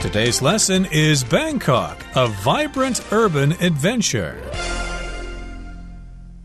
[0.00, 4.40] Today's lesson is Bangkok, a vibrant urban adventure.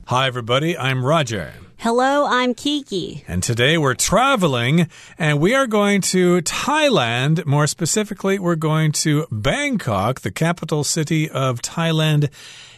[0.08, 1.54] Hi, everybody, I'm Roger.
[1.78, 3.24] Hello, I'm Kiki.
[3.30, 7.46] And today we're traveling and we are going to Thailand.
[7.46, 12.30] More specifically, we're going to Bangkok, the capital city of Thailand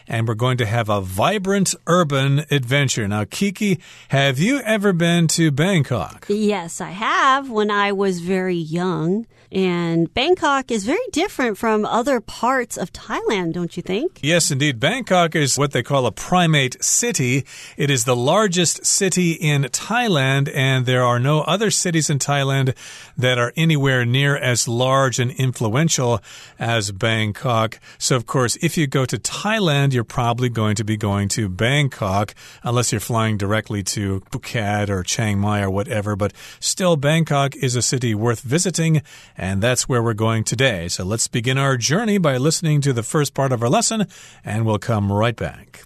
[0.06, 3.06] and we're going to have a vibrant urban adventure.
[3.08, 6.26] Now, Kiki, have you ever been to Bangkok?
[6.28, 9.26] Yes, I have when I was very young.
[9.50, 14.20] And Bangkok is very different from other parts of Thailand, don't you think?
[14.22, 14.78] Yes, indeed.
[14.78, 17.46] Bangkok is what they call a primate city.
[17.76, 22.76] It is the largest city in Thailand, and there are no other cities in Thailand
[23.16, 26.20] that are anywhere near as large and influential
[26.58, 27.80] as Bangkok.
[27.96, 31.48] So, of course, if you go to Thailand, you're probably going to be going to
[31.48, 36.16] Bangkok, unless you're flying directly to Phuket or Chiang Mai or whatever.
[36.16, 39.02] But still, Bangkok is a city worth visiting
[39.38, 40.88] and that's where we're going today.
[40.88, 44.06] So let's begin our journey by listening to the first part of our lesson,
[44.44, 45.84] and we'll come right back.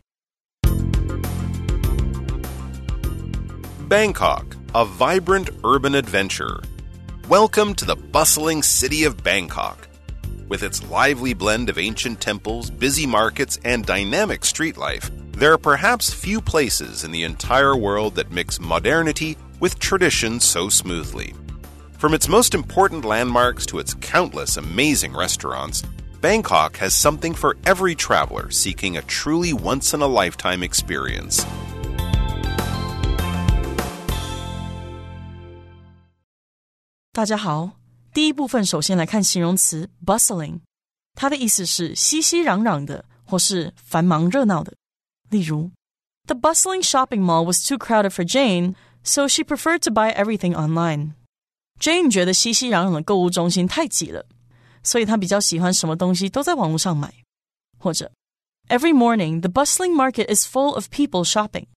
[3.88, 6.62] Bangkok, a vibrant urban adventure.
[7.28, 9.86] Welcome to the bustling city of Bangkok.
[10.48, 15.58] With its lively blend of ancient temples, busy markets, and dynamic street life, there are
[15.58, 21.34] perhaps few places in the entire world that mix modernity with tradition so smoothly.
[22.01, 25.81] From its most important landmarks to its countless amazing restaurants,
[26.21, 31.43] Bangkok has something for every traveler seeking a truly once in a lifetime experience.
[37.13, 37.71] 大家好，
[38.13, 40.59] 第一部分首先来看形容词 bustling，
[41.15, 44.73] 它的意思是熙熙攘攘的，或是繁忙热闹的。
[45.31, 45.71] 例如，
[46.27, 51.13] The bustling shopping mall was too crowded for Jane, so she preferred to buy everything online.
[51.79, 54.25] Jane 觉得熙熙攘攘的购物中心太挤了，
[54.83, 57.13] 所以她比较喜欢什么东西都在网络上买。
[57.77, 58.11] 或者，
[58.69, 61.67] Every morning the bustling market is full of people shopping。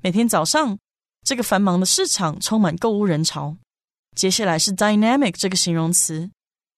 [0.00, 0.78] 每天早上，
[1.26, 3.56] 这个繁忙的市场充满购物人潮。
[4.16, 6.30] 接下来是 dynamic 这个形容词，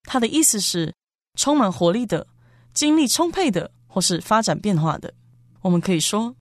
[0.05, 0.95] 它的意思是
[1.39, 2.27] 充满活力的、
[2.75, 5.15] 精力充沛的，或是发展变化的。
[5.61, 6.35] 我们可以说，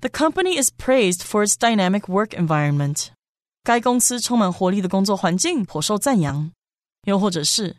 [0.00, 3.08] The company is praised for its dynamic work environment。
[3.66, 6.50] 该公司充满活力的工作环境颇受赞扬。
[7.04, 7.76] 又或者是，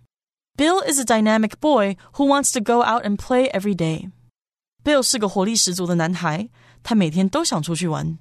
[0.58, 6.50] Bill is a dynamic boy who wants to go out and play every day。Bill 是个活力十足的男孩，
[6.84, 8.20] 他每天都想出去玩。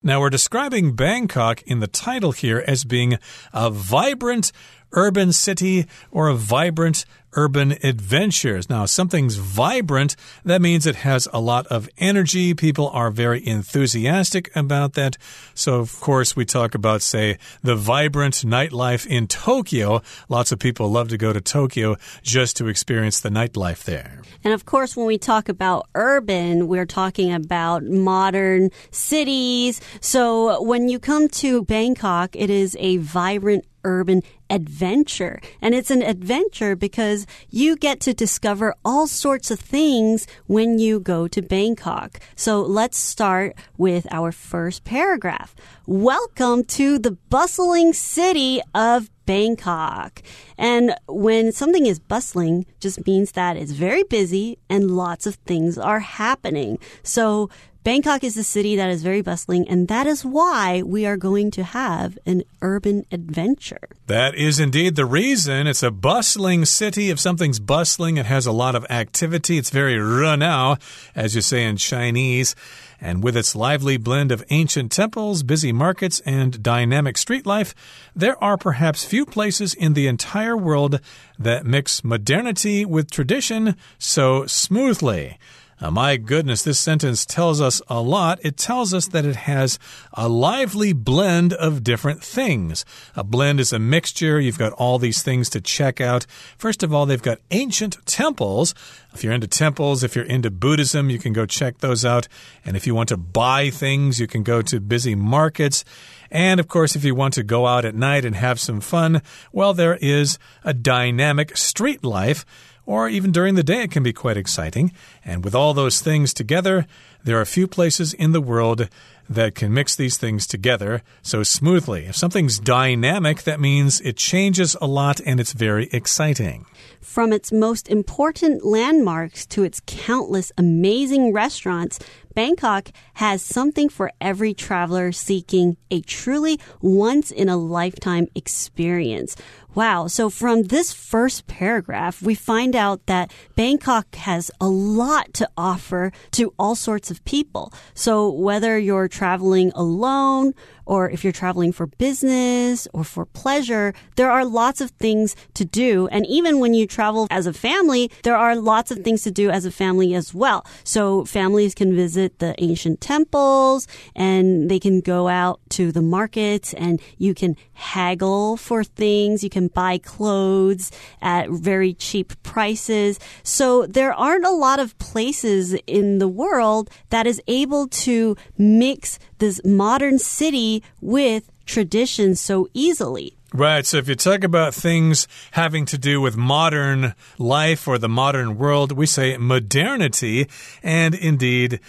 [0.00, 3.18] Now, we're describing Bangkok in the title here as being
[3.50, 4.52] a vibrant
[4.93, 7.05] urban city or a vibrant
[7.35, 8.69] urban adventures.
[8.69, 10.15] Now, something's vibrant,
[10.45, 12.53] that means it has a lot of energy.
[12.53, 15.17] People are very enthusiastic about that.
[15.53, 20.01] So, of course, we talk about, say, the vibrant nightlife in Tokyo.
[20.29, 24.21] Lots of people love to go to Tokyo just to experience the nightlife there.
[24.43, 29.81] And of course, when we talk about urban, we're talking about modern cities.
[30.01, 35.41] So, when you come to Bangkok, it is a vibrant urban adventure.
[35.61, 40.99] And it's an adventure because you get to discover all sorts of things when you
[40.99, 42.19] go to Bangkok.
[42.35, 45.55] So let's start with our first paragraph.
[45.85, 50.21] Welcome to the bustling city of Bangkok.
[50.57, 55.77] And when something is bustling, just means that it's very busy and lots of things
[55.77, 56.77] are happening.
[57.03, 57.49] So
[57.83, 61.51] Bangkok is a city that is very bustling, and that is why we are going
[61.51, 63.89] to have an urban adventure.
[64.07, 65.67] That is indeed the reason.
[65.67, 67.09] It's a bustling city.
[67.09, 69.57] If something's bustling, it has a lot of activity.
[69.57, 70.79] It's very renao,
[71.13, 72.55] as you say in Chinese.
[73.01, 77.75] And with its lively blend of ancient temples, busy markets, and dynamic street life,
[78.15, 81.01] there are perhaps few places in the entire world
[81.37, 85.37] that mix modernity with tradition so smoothly.
[85.83, 88.39] Now, my goodness, this sentence tells us a lot.
[88.41, 89.77] It tells us that it has
[90.13, 92.85] a lively blend of different things.
[93.17, 94.39] A blend is a mixture.
[94.39, 96.25] You've got all these things to check out.
[96.57, 98.73] First of all, they've got ancient temples.
[99.13, 102.29] If you're into temples, if you're into Buddhism, you can go check those out.
[102.63, 105.83] And if you want to buy things, you can go to busy markets.
[106.31, 109.21] And of course, if you want to go out at night and have some fun,
[109.51, 112.45] well, there is a dynamic street life
[112.85, 114.91] or even during the day, it can be quite exciting.
[115.23, 116.85] And with all those things together,
[117.23, 118.89] there are few places in the world
[119.29, 122.05] that can mix these things together so smoothly.
[122.05, 126.65] If something's dynamic, that means it changes a lot and it's very exciting.
[126.99, 131.99] From its most important landmarks to its countless amazing restaurants,
[132.33, 139.35] Bangkok has something for every traveler seeking a truly once in a lifetime experience.
[139.75, 140.05] Wow.
[140.05, 146.11] So from this first paragraph, we find out that Bangkok has a lot to offer
[146.31, 147.73] to all sorts of people.
[147.95, 150.53] So whether you're traveling alone
[150.85, 155.65] or if you're traveling for business or for pleasure, there are lots of things to
[155.65, 156.07] do.
[156.07, 159.49] And even when you travel as a family, there are lots of things to do
[159.49, 160.65] as a family as well.
[160.83, 166.73] So families can visit the ancient temples and they can go out to the markets
[166.73, 169.43] and you can haggle for things.
[169.43, 170.91] You can buy clothes
[171.21, 173.19] at very cheap prices.
[173.43, 179.19] So there aren't a lot of places in the world that is able to mix
[179.39, 183.35] this modern city with tradition so easily.
[183.53, 183.85] Right.
[183.85, 188.57] So if you talk about things having to do with modern life or the modern
[188.57, 190.47] world, we say modernity.
[190.81, 191.79] And indeed,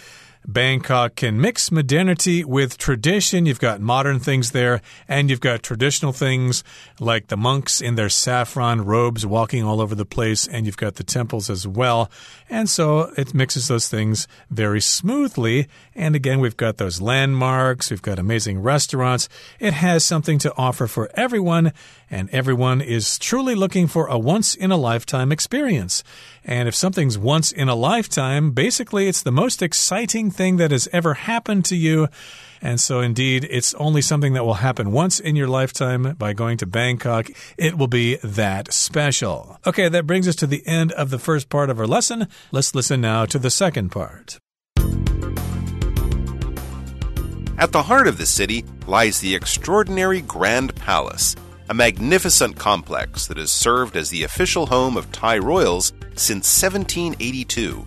[0.47, 3.47] Bangkok can mix modernity with tradition.
[3.47, 6.63] You've got modern things there, and you've got traditional things
[6.99, 10.95] like the monks in their saffron robes walking all over the place, and you've got
[10.95, 12.11] the temples as well.
[12.49, 15.67] And so it mixes those things very smoothly.
[15.95, 19.27] And again, we've got those landmarks, we've got amazing restaurants.
[19.59, 21.73] It has something to offer for everyone,
[22.09, 26.03] and everyone is truly looking for a once in a lifetime experience.
[26.43, 30.87] And if something's once in a lifetime, basically it's the most exciting thing that has
[30.93, 32.09] ever happened to you.
[32.61, 36.57] And so, indeed, it's only something that will happen once in your lifetime by going
[36.57, 37.29] to Bangkok.
[37.57, 39.59] It will be that special.
[39.65, 42.27] Okay, that brings us to the end of the first part of our lesson.
[42.51, 44.39] Let's listen now to the second part.
[47.57, 51.37] At the heart of the city lies the extraordinary Grand Palace,
[51.69, 57.85] a magnificent complex that has served as the official home of Thai royals since 1782.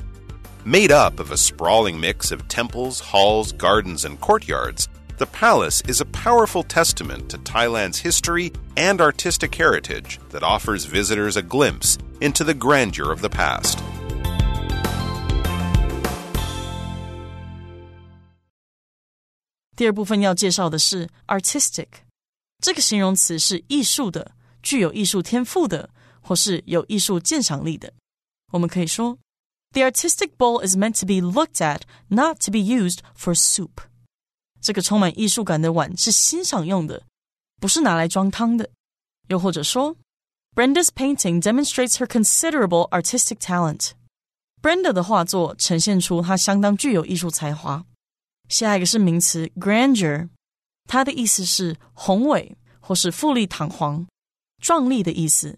[0.67, 4.87] Made up of a sprawling mix of temples, halls, gardens, and courtyards,
[5.17, 11.37] the palace is a powerful testament to Thailand's history and artistic heritage that offers visitors
[11.37, 13.79] a glimpse into the grandeur of the past.
[19.75, 21.87] 第二部分要介绍的是 artistic，
[22.59, 24.31] 这个形容词是艺术的、
[24.61, 25.89] 具有艺术天赋的，
[26.21, 27.91] 或是有艺术鉴赏力的。
[28.51, 29.17] 我们可以说
[29.77, 33.83] ，The artistic bowl is meant to be looked at, not to be used for soup。
[34.61, 37.03] 这个充满艺术感的碗是欣赏用的，
[37.59, 38.69] 不是拿来装汤的。
[39.27, 39.95] 又或者说，
[40.55, 47.85] Brenda's painting demonstrates her considerable artistic talent。Brenda 的画作呈现出她相当具有艺术才华。
[48.47, 50.29] 下一个是名词 grandeur，
[50.87, 54.07] 它的意思是宏伟或是富丽堂皇、
[54.61, 55.57] 壮丽的意思。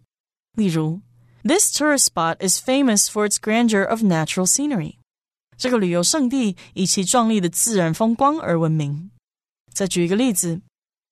[0.54, 1.02] 例如
[1.44, 4.96] ，This tourist spot is famous for its grandeur of natural scenery。
[5.58, 9.12] 这个旅游胜地以其壮丽的自然风光而闻名。
[9.74, 10.62] 再举一个例子，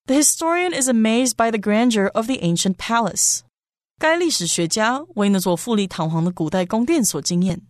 [0.06, 3.40] The historian is amazed by the grandeur of the ancient palace。
[4.00, 7.62] 该历史学家为那座富丽堂皇的古代宫殿所惊艳。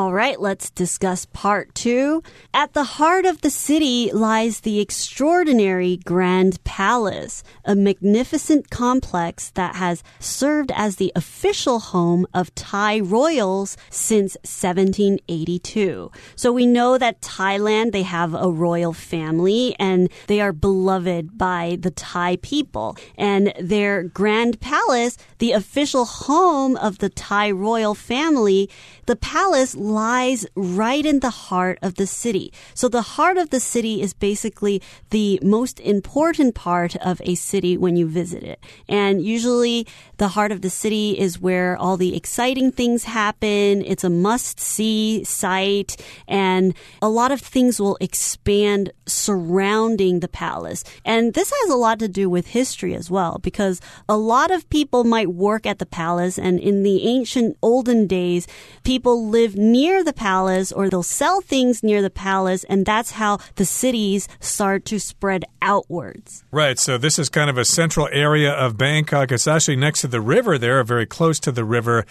[0.00, 2.22] All right, let's discuss part two.
[2.54, 9.76] At the heart of the city lies the extraordinary Grand Palace, a magnificent complex that
[9.76, 16.10] has served as the official home of Thai royals since 1782.
[16.34, 21.76] So we know that Thailand, they have a royal family and they are beloved by
[21.78, 22.96] the Thai people.
[23.18, 28.70] And their Grand Palace, the official home of the Thai royal family,
[29.04, 32.52] the palace lies right in the heart of the city.
[32.74, 34.80] So the heart of the city is basically
[35.10, 38.64] the most important part of a city when you visit it.
[38.88, 43.82] And usually the heart of the city is where all the exciting things happen.
[43.84, 45.96] It's a must see site
[46.28, 50.84] and a lot of things will expand surrounding the palace.
[51.04, 54.68] And this has a lot to do with history as well because a lot of
[54.70, 58.46] people might work at the palace and in the ancient olden days,
[58.84, 63.38] people lived near the palace or they'll sell things near the palace, and that's how
[63.56, 66.44] the cities start to spread outwards.
[66.50, 66.78] Right.
[66.78, 69.30] So this is kind of a central area of Bangkok.
[69.32, 72.06] It's actually next to the river there, very close to the river.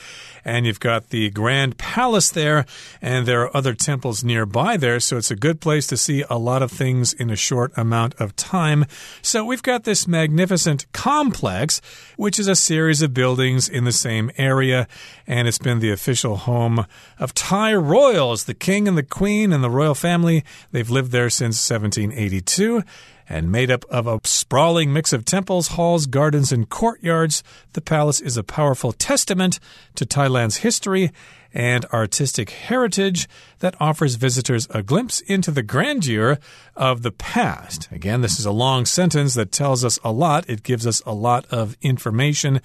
[0.46, 2.66] And you've got the Grand Palace there,
[3.02, 5.00] and there are other temples nearby there.
[5.00, 8.16] So it's a good place to see a lot of things in a short amount
[8.16, 8.86] of time.
[9.22, 11.82] So we've got this magnificent complex,
[12.16, 14.88] which is a series of buildings in the same area,
[15.28, 16.86] and it's been the official home
[17.20, 20.44] of Thai royals, the king and the queen and the royal family.
[20.72, 22.84] They've lived there since 1782.
[23.28, 27.42] And made up of a sprawling mix of temples, halls, gardens, and courtyards,
[27.74, 29.60] the palace is a powerful testament
[29.96, 31.10] to Thailand's history
[31.52, 33.28] and artistic heritage
[33.62, 36.38] that offers visitors a glimpse into the grandeur
[36.76, 37.90] of the past.
[37.92, 41.14] Again, this is a long sentence that tells us a lot, it gives us a
[41.14, 42.62] lot of information.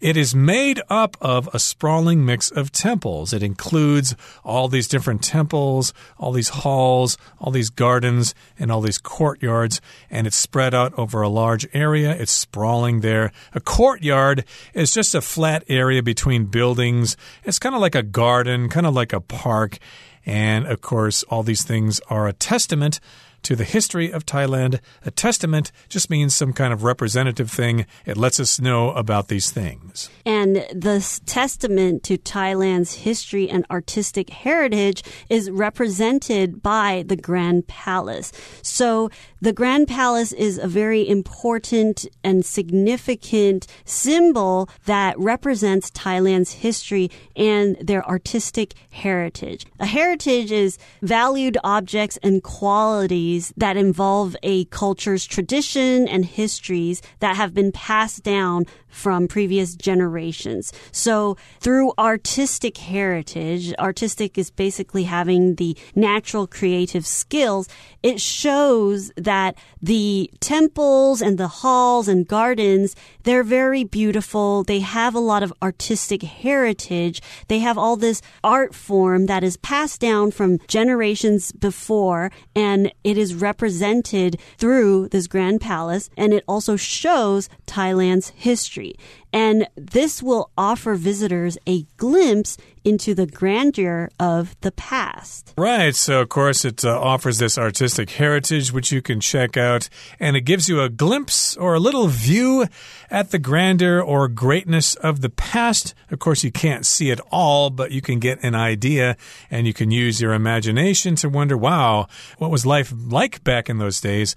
[0.00, 3.32] It is made up of a sprawling mix of temples.
[3.32, 4.14] It includes
[4.44, 10.28] all these different temples, all these halls, all these gardens, and all these courtyards, and
[10.28, 12.12] it's spread out over a large area.
[12.12, 13.32] It's sprawling there.
[13.54, 17.16] A courtyard is just a flat area between buildings.
[17.42, 19.78] It's kind of like a garden, kind of like a park.
[20.24, 23.00] And of course, all these things are a testament
[23.42, 24.80] to the history of Thailand.
[25.04, 27.86] A testament just means some kind of representative thing.
[28.06, 30.10] It lets us know about these things.
[30.24, 38.32] And the testament to Thailand's history and artistic heritage is represented by the Grand Palace.
[38.62, 47.10] So the Grand Palace is a very important and significant symbol that represents Thailand's history
[47.36, 49.64] and their artistic heritage.
[49.78, 57.36] A heritage is valued objects and qualities that involve a culture's tradition and histories that
[57.36, 58.64] have been passed down
[58.98, 60.72] from previous generations.
[60.90, 67.68] So through artistic heritage, artistic is basically having the natural creative skills.
[68.02, 74.64] It shows that the temples and the halls and gardens, they're very beautiful.
[74.64, 77.22] They have a lot of artistic heritage.
[77.46, 83.16] They have all this art form that is passed down from generations before and it
[83.16, 88.87] is represented through this grand palace and it also shows Thailand's history.
[89.32, 95.52] And this will offer visitors a glimpse into the grandeur of the past.
[95.58, 95.94] Right.
[95.94, 100.36] So, of course, it uh, offers this artistic heritage, which you can check out, and
[100.36, 102.66] it gives you a glimpse or a little view
[103.10, 105.94] at the grandeur or greatness of the past.
[106.10, 109.16] Of course, you can't see it all, but you can get an idea
[109.50, 112.06] and you can use your imagination to wonder, wow,
[112.38, 114.34] what was life like back in those days?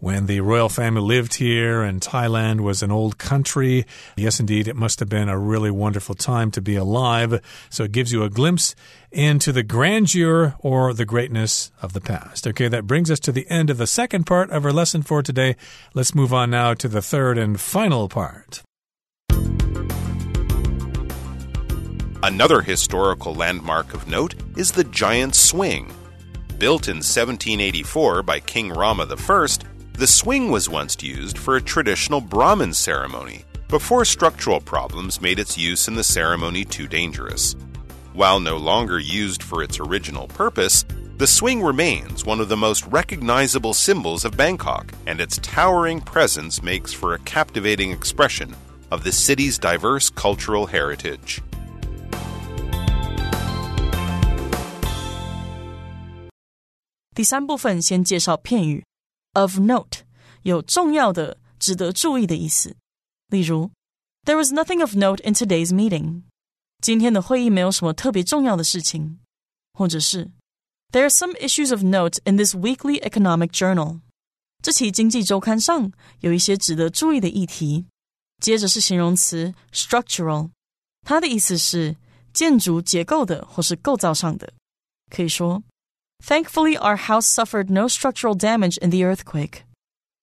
[0.00, 3.84] When the royal family lived here and Thailand was an old country.
[4.16, 7.40] Yes, indeed, it must have been a really wonderful time to be alive.
[7.70, 8.74] So it gives you a glimpse
[9.10, 12.46] into the grandeur or the greatness of the past.
[12.46, 15.22] Okay, that brings us to the end of the second part of our lesson for
[15.22, 15.56] today.
[15.94, 18.62] Let's move on now to the third and final part.
[22.20, 25.86] Another historical landmark of note is the Giant Swing.
[26.58, 29.46] Built in 1784 by King Rama I,
[29.98, 35.58] the swing was once used for a traditional Brahmin ceremony before structural problems made its
[35.58, 37.56] use in the ceremony too dangerous.
[38.12, 40.84] While no longer used for its original purpose,
[41.16, 46.62] the swing remains one of the most recognizable symbols of Bangkok, and its towering presence
[46.62, 48.54] makes for a captivating expression
[48.92, 51.42] of the city's diverse cultural heritage
[59.33, 59.99] 第三部分先介绍片语 of note
[60.43, 62.75] 有重要的、值得注意的意思。
[63.29, 63.71] 例如，
[64.25, 66.23] There was nothing of note in today's meeting。
[66.81, 69.19] 今天的会议没有什么特别重要的事情。
[69.73, 70.29] 或者是，
[70.91, 74.01] There are some issues of note in this weekly economic journal。
[74.61, 77.85] 这期经济周刊上有一些值得注意的议题。
[78.41, 80.51] 接着是形容词 structural，
[81.01, 81.95] 它的意思是
[82.33, 84.53] 建筑结构的或是构造上的。
[85.09, 85.63] 可以说
[86.25, 89.63] Thankfully, our house suffered no structural damage in the earthquake.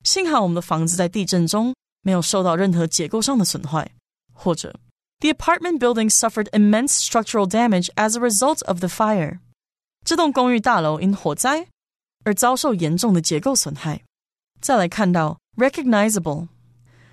[0.03, 3.91] 幸好我们的房子在地震中没有受到任何结构上的损坏。
[4.33, 4.75] 或者，
[5.19, 9.41] The apartment building suffered immense structural damage as a result of the fire.
[10.03, 11.69] 这栋公寓大楼因火灾
[12.25, 14.03] 而遭受严重的结构损害。
[14.63, 16.49] 再来看到 recognizable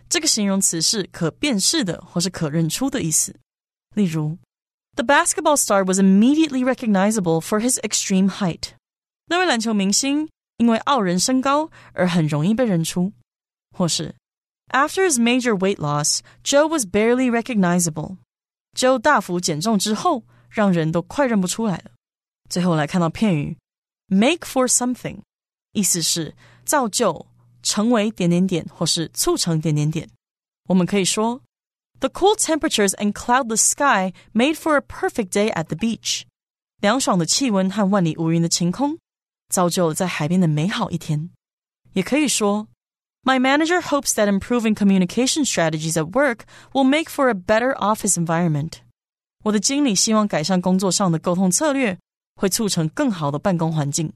[0.08, 3.36] 这个形容词是可辨识的或是可认出的意思。
[3.94, 4.38] 例如
[4.96, 8.72] the basketball star was immediately recognizable for his extreme height.
[9.26, 13.14] 那位篮球明星因为傲人身高而很容易被认出。
[13.76, 14.16] 或是
[14.70, 18.18] After his major weight loss, Joe was barely recognizable.
[18.76, 21.92] Joe 大幅减重之后，让人都快认不出来了。
[22.50, 23.58] 最后来看到片语
[24.08, 25.20] make for something，
[25.74, 27.28] 意思是造就、
[27.62, 30.10] 成为点点点，或是促成点点点。
[30.68, 31.42] 我们可以说
[32.02, 36.24] the cool temperatures and cloudless sky made for a perfect day at the beach.
[36.80, 39.00] 凉爽的气温和万里无云的晴空，
[39.50, 41.30] 造就了在海边的美好一天。
[41.94, 42.68] 也可以说，
[43.24, 46.42] My manager hopes that improving communication strategies at work
[46.74, 48.74] will make for a better office environment.
[49.44, 51.98] 我的经理希望改善工作上的沟通策略，
[52.36, 54.14] 会促成更好的办公环境。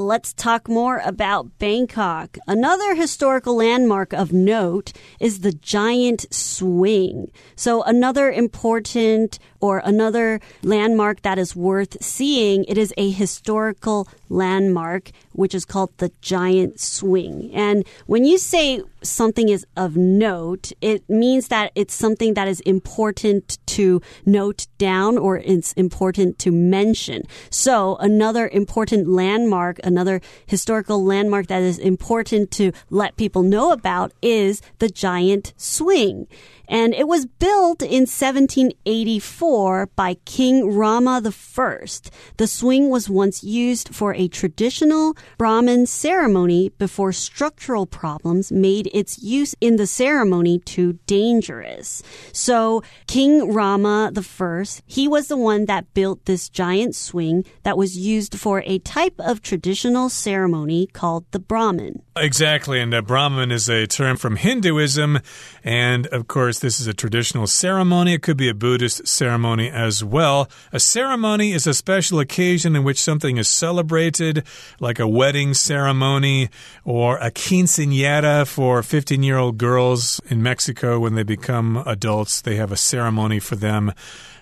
[0.00, 2.38] Let's talk more about Bangkok.
[2.46, 7.30] Another historical landmark of note is the giant swing.
[7.54, 15.10] So another important or another landmark that is worth seeing, it is a historical landmark
[15.32, 17.50] which is called the giant swing.
[17.54, 22.60] And when you say something is of note, it means that it's something that is
[22.60, 27.22] important to note down or it's important to mention.
[27.50, 34.12] So another important landmark, another historical landmark that is important to let people know about
[34.20, 36.26] is the giant swing
[36.70, 41.86] and it was built in 1784 by King Rama I.
[42.36, 49.18] The swing was once used for a traditional Brahmin ceremony before structural problems made its
[49.18, 52.02] use in the ceremony too dangerous.
[52.32, 57.98] So King Rama I, he was the one that built this giant swing that was
[57.98, 62.02] used for a type of traditional ceremony called the Brahmin.
[62.20, 65.20] Exactly, and uh, Brahman is a term from Hinduism,
[65.64, 68.12] and of course this is a traditional ceremony.
[68.12, 70.46] It could be a Buddhist ceremony as well.
[70.70, 74.44] A ceremony is a special occasion in which something is celebrated,
[74.80, 76.50] like a wedding ceremony
[76.84, 82.42] or a quinceañera for 15 year old girls in Mexico when they become adults.
[82.42, 83.94] They have a ceremony for them.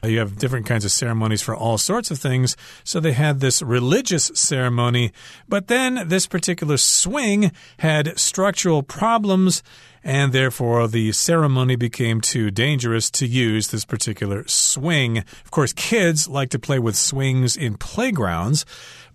[0.02, 2.56] Uh, you have different kinds of ceremonies for all sorts of things.
[2.84, 5.12] So they had this religious ceremony,
[5.48, 9.62] but then this particular swing had structural problems
[10.04, 15.18] and therefore the ceremony became too dangerous to use this particular swing.
[15.18, 18.64] Of course, kids like to play with swings in playgrounds,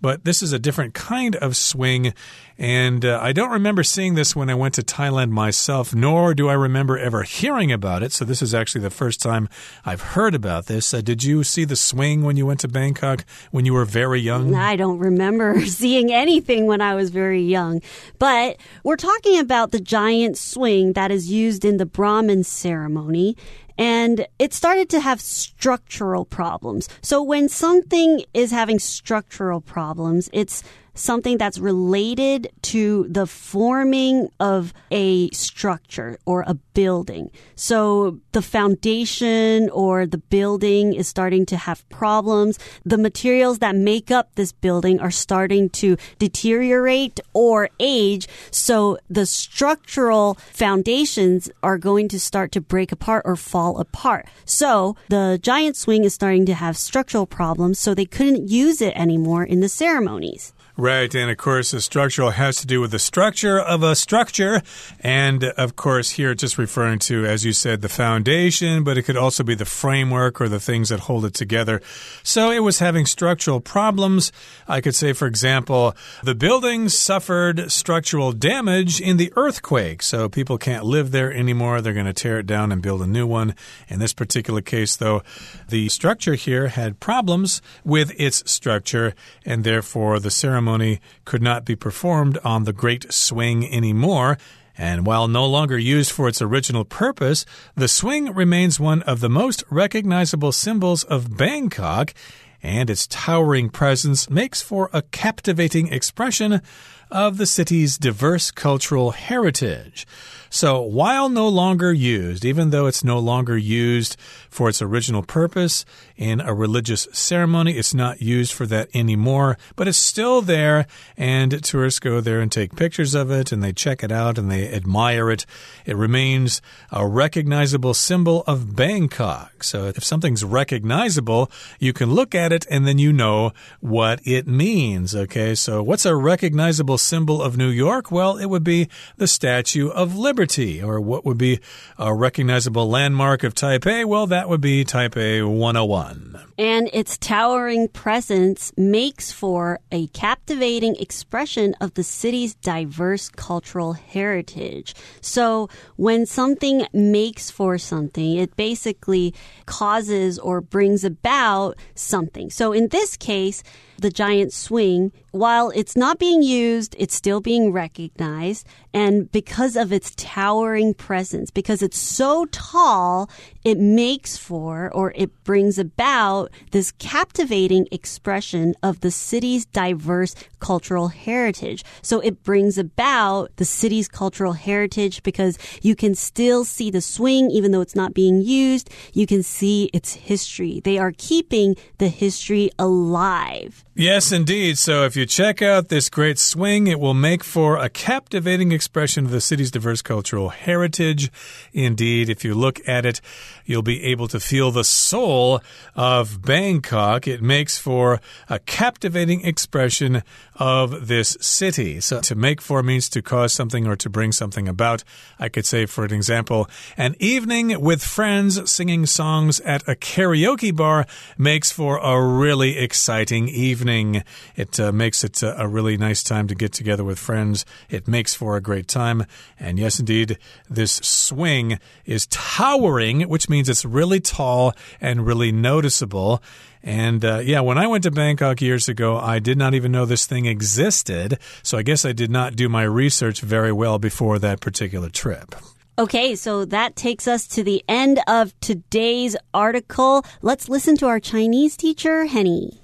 [0.04, 2.12] but this is a different kind of swing.
[2.58, 6.46] And uh, I don't remember seeing this when I went to Thailand myself, nor do
[6.50, 8.12] I remember ever hearing about it.
[8.12, 9.48] So this is actually the first time
[9.82, 10.92] I've heard about this.
[10.92, 14.20] Uh, did you see the swing when you went to Bangkok when you were very
[14.20, 14.54] young?
[14.54, 17.80] I don't remember seeing anything when I was very young.
[18.18, 23.38] But we're talking about the giant swing that is used in the Brahmin ceremony
[23.76, 26.88] and it started to have structural problems.
[27.02, 30.62] So when something is having structural problems, it's
[30.94, 37.30] something that's related to the forming of a structure or a building.
[37.54, 42.58] So the foundation or the building is starting to have problems.
[42.84, 48.26] The materials that make up this building are starting to deteriorate or age.
[48.50, 54.26] So the structural foundations are going to start to break apart or fall apart.
[54.44, 57.78] So the giant swing is starting to have structural problems.
[57.78, 60.53] So they couldn't use it anymore in the ceremonies.
[60.76, 64.60] Right, and of course, the structural has to do with the structure of a structure.
[64.98, 69.04] And of course, here it's just referring to, as you said, the foundation, but it
[69.04, 71.80] could also be the framework or the things that hold it together.
[72.24, 74.32] So it was having structural problems.
[74.66, 80.02] I could say, for example, the building suffered structural damage in the earthquake.
[80.02, 81.82] So people can't live there anymore.
[81.82, 83.54] They're going to tear it down and build a new one.
[83.86, 85.22] In this particular case, though,
[85.68, 89.14] the structure here had problems with its structure,
[89.46, 94.38] and therefore the ceremony ceremony could not be performed on the Great Swing anymore.
[94.78, 97.44] And while no longer used for its original purpose,
[97.76, 102.14] the swing remains one of the most recognizable symbols of Bangkok,
[102.62, 106.62] and its towering presence makes for a captivating expression
[107.10, 110.06] of the city's diverse cultural heritage.
[110.54, 114.16] So, while no longer used, even though it's no longer used
[114.48, 115.84] for its original purpose
[116.16, 120.86] in a religious ceremony, it's not used for that anymore, but it's still there,
[121.16, 124.48] and tourists go there and take pictures of it and they check it out and
[124.48, 125.44] they admire it.
[125.86, 126.62] It remains
[126.92, 129.64] a recognizable symbol of Bangkok.
[129.64, 134.46] So, if something's recognizable, you can look at it and then you know what it
[134.46, 135.16] means.
[135.16, 138.12] Okay, so what's a recognizable symbol of New York?
[138.12, 140.43] Well, it would be the Statue of Liberty
[140.82, 141.60] or what would be
[141.98, 144.04] a recognizable landmark of Taipei?
[144.04, 146.38] Well, that would be Taipei 101.
[146.58, 154.94] And its towering presence makes for a captivating expression of the city's diverse cultural heritage.
[155.20, 159.34] So when something makes for something, it basically
[159.66, 162.50] causes or brings about something.
[162.50, 163.62] So in this case,
[163.98, 168.66] the giant swing, while it's not being used, it's still being recognized.
[168.92, 173.28] And because of its towering presence, because it's so tall,
[173.64, 181.08] it makes for or it brings about this captivating expression of the city's diverse cultural
[181.08, 181.84] heritage.
[182.02, 187.50] So it brings about the city's cultural heritage because you can still see the swing
[187.50, 188.90] even though it's not being used.
[189.12, 190.80] You can see its history.
[190.84, 193.84] They are keeping the history alive.
[193.96, 194.76] Yes, indeed.
[194.76, 199.24] So if you check out this great swing, it will make for a captivating expression
[199.24, 201.30] of the city's diverse cultural heritage.
[201.72, 203.20] Indeed, if you look at it,
[203.64, 205.60] you'll be able to feel the soul
[205.94, 207.26] of Bangkok.
[207.26, 210.22] It makes for a captivating expression
[210.56, 212.00] of this city.
[212.00, 215.04] So to make for means to cause something or to bring something about.
[215.38, 220.74] I could say, for an example, an evening with friends singing songs at a karaoke
[220.74, 224.22] bar makes for a really exciting evening.
[224.56, 227.64] It uh, makes it uh, a really nice time to get together with friends.
[227.88, 229.26] It makes for a great time.
[229.58, 230.38] And yes, indeed,
[230.68, 236.42] this swing is towering, which means it's really tall and really noticeable.
[236.86, 240.04] And uh, yeah, when I went to Bangkok years ago, I did not even know
[240.04, 241.37] this thing existed.
[241.63, 245.55] So I guess I did not do my research very well before that particular trip.
[245.97, 250.23] Okay, so that takes us to the end of today's article.
[250.41, 252.79] Let's listen to our Chinese teacher, Henny.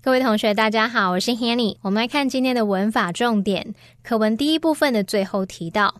[0.00, 1.76] 各位同学，大家好，我是 Hanny。
[1.82, 3.74] 我们来看今天的文法重点。
[4.02, 5.94] 课文第一部分的最后提到。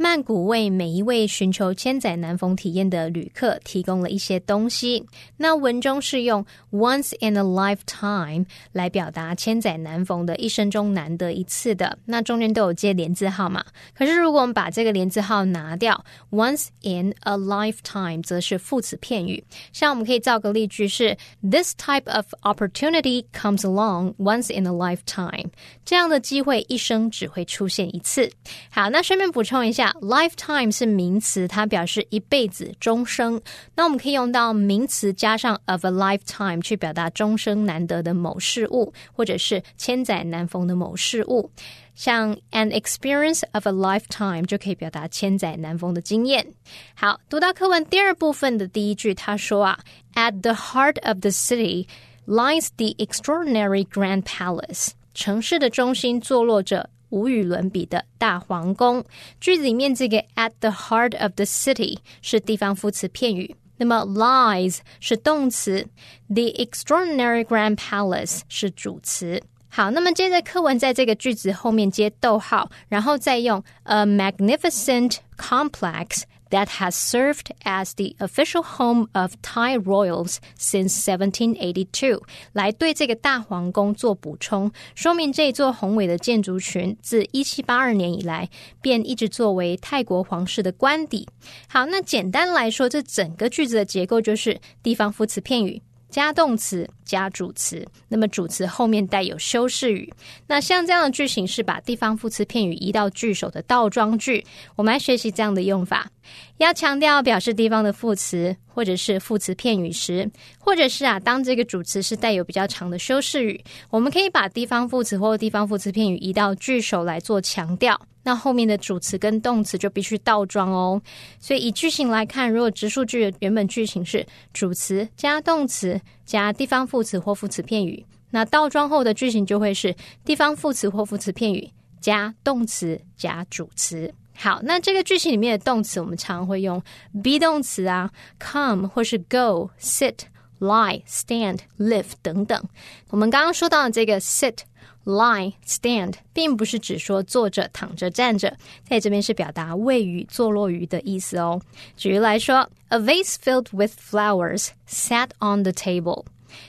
[0.00, 5.04] 曼谷为每一位寻求千载难逢体验的旅客提供了一些东西。
[5.36, 11.98] 那文中是用 once in a lifetime 来表达千载难逢的一生中难得一次的。
[12.04, 13.64] 那中间都有接连字号嘛？
[13.92, 19.42] 可是如果我们把这个连字号拿掉，once in a lifetime 则是副词片语。
[19.72, 25.46] 像我们可以造个例句是：This type of opportunity comes along once in a lifetime。
[25.84, 28.30] 这样的机会一生只会出现一次。
[28.70, 29.87] 好，那顺便补充一下。
[30.00, 33.40] Lifetime 是名词，它表示一辈子、终生。
[33.74, 41.50] 那我们可以用到名词加上 of a lifetime 去表达终生难得的某事物，或者是千载难逢的某事物。
[41.94, 46.46] 像 an experience of a lifetime 就可以表达千载难逢的经验。
[46.94, 49.80] 好，读到课文第二部分的第一句，他说啊
[50.14, 51.88] ，At the heart of the city
[52.26, 54.90] lies the extraordinary Grand Palace。
[55.12, 59.04] 城市的中心坐落着无与伦比的大皇宫。
[59.40, 65.86] 句子里面这个 at the heart of the city 是地方副词片语，那么 lies 是动词
[66.28, 69.42] ，the extraordinary grand palace 是主词。
[69.70, 76.22] 好，那么接着课文在这个句子后面接逗号，然后再用 a magnificent complex。
[76.50, 88.48] That has served as the official home of Thai royals since 1782，来对这个大皇宫做补充，说明这座宏伟的建筑群自1782年以来
[88.80, 91.28] 便一直作为泰国皇室的官邸。
[91.68, 95.82] 好，那简单来说，这整个句子的结构就是地方副词片语。
[96.08, 100.12] 加动词加主词，那么主词后面带有修饰语。
[100.46, 104.44] 那像这样的句型是把地方副词片语移到句首的倒装句。
[104.76, 106.10] 我们来学习这样的用法。
[106.58, 118.00] 要强调表示地方的副词或者是副词片语时，或者是啊，当这个主词是带有比较长的修饰语，我们可以把地方副词或地方副词片语移到句首来做强调。
[118.28, 121.00] 那后面的主词跟动词就必须倒装哦。
[121.40, 131.70] 所以以句型来看，如果直述句原本句型是主词加动词加地方副词或副词片语，那倒装后的句型就会是地方副词或副词片语
[132.02, 134.12] 加动词加主词。
[134.36, 136.78] 好，那这个句型里面的动词，我们常会用
[137.24, 140.18] be 动词啊，come 或是 go、sit、
[140.60, 142.62] lie、stand、live 等等。
[143.08, 144.58] 我们刚刚说到的这个 sit、
[145.04, 148.56] lie、stand，并不是只说坐着、躺着、站着，
[148.88, 151.60] 在这边是表达位于、坐落于的意思哦。
[151.96, 156.24] 举例来说，A vase filled with flowers sat on the table。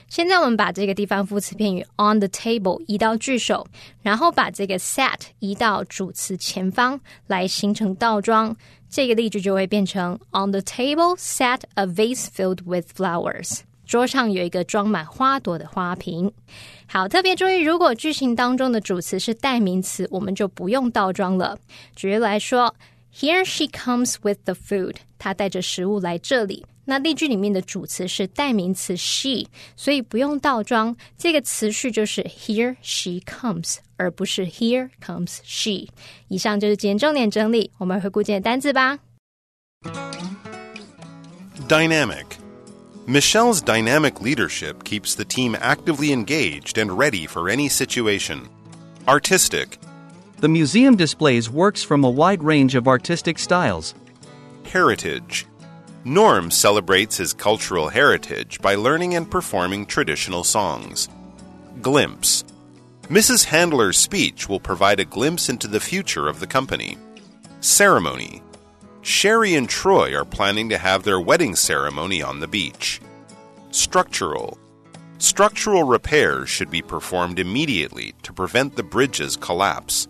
[0.08, 3.66] 现在我们把这个地方副词片语 on the table 移到句首，
[4.02, 8.54] 然后把这个 sat 移到主词前方，来形成倒装。
[8.90, 13.60] 这个例句就会变成 On the table sat a vase filled with flowers。
[13.90, 16.30] 桌上有一个装满花朵的花瓶。
[16.86, 21.58] 好，特别注意，如果句型当中的主词是代名词，我们就不用倒装了。
[21.96, 22.72] 举例来说
[23.12, 24.94] ，Here she comes with the food。
[25.18, 26.64] 她带着食物来这里。
[26.84, 35.88] 那例句里面的主词是代名词 she，所以不用倒装，这个词序就是 here she comes，而不是 here comes she。
[36.28, 39.00] 以上就是今天重点整理，我们回顾今天单词吧。
[41.68, 42.26] Dynamic.
[43.10, 48.48] Michelle's dynamic leadership keeps the team actively engaged and ready for any situation.
[49.08, 49.78] Artistic.
[50.38, 53.96] The museum displays works from a wide range of artistic styles.
[54.62, 55.44] Heritage.
[56.04, 61.08] Norm celebrates his cultural heritage by learning and performing traditional songs.
[61.82, 62.44] Glimpse.
[63.08, 63.44] Mrs.
[63.44, 66.96] Handler's speech will provide a glimpse into the future of the company.
[67.60, 68.40] Ceremony.
[69.02, 73.00] Sherry and Troy are planning to have their wedding ceremony on the beach.
[73.70, 74.58] Structural.
[75.18, 80.08] Structural repairs should be performed immediately to prevent the bridge's collapse.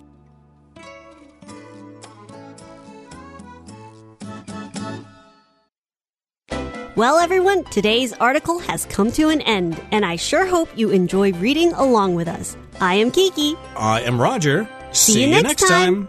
[6.97, 11.33] Well, everyone, today's article has come to an end, and I sure hope you enjoy
[11.35, 12.57] reading along with us.
[12.81, 13.57] I am Kiki.
[13.77, 14.69] I am Roger.
[14.93, 16.09] See you next time.